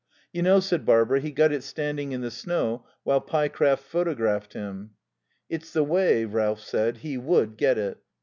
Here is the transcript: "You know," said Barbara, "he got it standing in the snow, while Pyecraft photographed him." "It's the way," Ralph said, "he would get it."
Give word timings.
"You 0.33 0.41
know," 0.41 0.59
said 0.59 0.83
Barbara, 0.83 1.19
"he 1.21 1.29
got 1.29 1.51
it 1.51 1.61
standing 1.61 2.11
in 2.11 2.21
the 2.21 2.31
snow, 2.31 2.87
while 3.03 3.21
Pyecraft 3.21 3.83
photographed 3.83 4.53
him." 4.53 4.95
"It's 5.47 5.71
the 5.71 5.83
way," 5.83 6.25
Ralph 6.25 6.61
said, 6.61 6.97
"he 7.05 7.19
would 7.19 7.55
get 7.55 7.77
it." 7.77 7.99